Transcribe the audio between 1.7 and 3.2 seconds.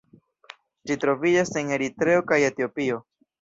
Eritreo kaj Etiopio.